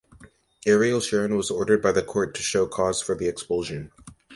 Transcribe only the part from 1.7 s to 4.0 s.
by the court to show cause for the expulsion.